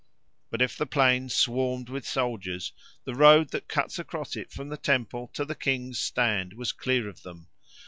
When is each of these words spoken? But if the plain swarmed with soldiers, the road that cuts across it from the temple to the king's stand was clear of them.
But 0.49 0.63
if 0.63 0.75
the 0.75 0.87
plain 0.87 1.29
swarmed 1.29 1.87
with 1.87 2.07
soldiers, 2.07 2.73
the 3.03 3.13
road 3.13 3.51
that 3.51 3.67
cuts 3.67 3.99
across 3.99 4.35
it 4.35 4.51
from 4.51 4.69
the 4.69 4.77
temple 4.77 5.27
to 5.35 5.45
the 5.45 5.53
king's 5.53 5.99
stand 5.99 6.53
was 6.53 6.71
clear 6.71 7.07
of 7.07 7.21
them. 7.21 7.49